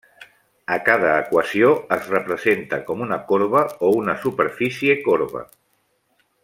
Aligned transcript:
A 0.75 0.77
cada 0.87 1.11
equació 1.25 1.67
es 1.97 2.07
representa 2.13 2.81
com 2.89 3.05
una 3.09 3.21
corba 3.33 3.63
o 3.89 3.93
una 4.01 4.19
superfície 4.27 5.01
corba. 5.09 5.49